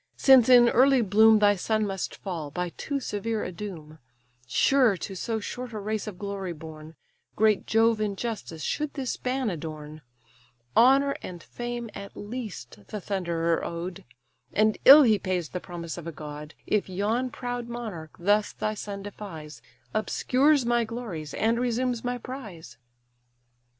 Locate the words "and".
11.21-11.43, 14.53-14.79, 21.35-21.59